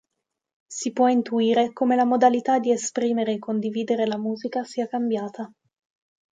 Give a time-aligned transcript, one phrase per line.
[0.67, 5.53] Si può intuire come la modalità di esprimere e condividere la musica sia cambiata.